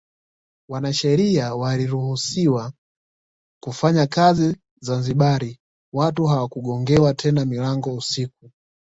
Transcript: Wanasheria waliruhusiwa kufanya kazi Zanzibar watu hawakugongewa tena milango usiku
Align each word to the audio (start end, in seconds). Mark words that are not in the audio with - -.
Wanasheria 0.69 1.55
waliruhusiwa 1.55 2.73
kufanya 3.63 4.07
kazi 4.07 4.57
Zanzibar 4.81 5.55
watu 5.93 6.25
hawakugongewa 6.25 7.13
tena 7.13 7.45
milango 7.45 7.95
usiku 7.95 8.51